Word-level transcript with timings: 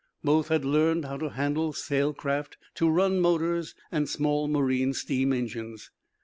Both 0.23 0.47
had 0.47 0.65
learned 0.65 1.05
how 1.05 1.17
to 1.17 1.29
handle 1.29 1.73
sail 1.73 2.11
craft, 2.11 2.57
to 2.73 2.89
run 2.89 3.19
motors 3.19 3.75
and 3.91 4.09
small 4.09 4.47
marine 4.47 4.93
steam 4.93 5.31
engines. 5.31 5.91